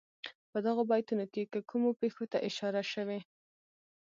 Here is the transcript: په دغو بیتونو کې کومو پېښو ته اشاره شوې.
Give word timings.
په 0.51 0.57
دغو 0.65 0.81
بیتونو 0.91 1.25
کې 1.33 1.41
کومو 1.69 1.89
پېښو 2.01 2.23
ته 2.31 2.37
اشاره 2.49 2.81
شوې. 2.93 3.19